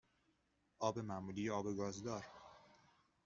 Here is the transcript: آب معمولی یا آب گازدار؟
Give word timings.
آب 0.79 0.99
معمولی 0.99 1.41
یا 1.41 1.55
آب 1.55 1.67
گازدار؟ 1.77 2.25